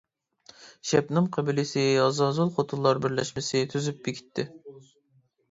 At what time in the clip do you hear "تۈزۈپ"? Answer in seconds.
3.75-4.03